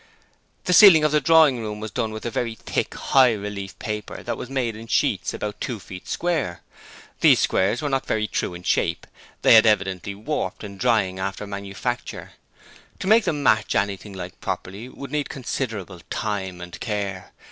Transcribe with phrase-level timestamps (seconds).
[0.63, 4.23] The ceiling of the drawing room was done with a very thick high relief paper
[4.23, 6.61] that was made in sheets about two feet square.
[7.19, 9.05] These squares were not very true in shape:
[9.43, 12.31] they had evidently warped in drying after manufacture:
[12.97, 17.31] to make them match anything like properly would need considerable time and care.